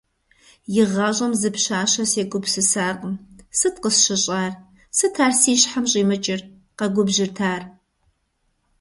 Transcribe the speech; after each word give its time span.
ИгъащӀэм 0.81 1.33
зы 1.39 1.49
пщащэ 1.55 2.03
сегупсысакъым, 2.11 3.13
сыт 3.57 3.75
къысщыщӀар, 3.81 4.53
сыт 4.97 5.15
ар 5.25 5.33
си 5.39 5.53
щхьэм 5.61 5.85
щӀимыкӀыр?- 5.91 6.41
къэгубжьырт 6.77 7.37
ар. 7.53 7.63